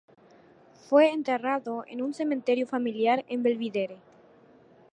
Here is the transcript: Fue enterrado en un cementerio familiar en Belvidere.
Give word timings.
Fue 0.89 1.11
enterrado 1.13 1.83
en 1.87 2.01
un 2.01 2.15
cementerio 2.15 2.65
familiar 2.65 3.23
en 3.27 3.43
Belvidere. 3.43 3.97